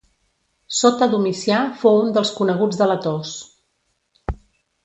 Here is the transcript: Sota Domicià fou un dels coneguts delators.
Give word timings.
Sota 0.77 1.07
Domicià 1.11 1.59
fou 1.83 2.01
un 2.05 2.11
dels 2.17 2.33
coneguts 2.39 2.81
delators. 2.83 3.35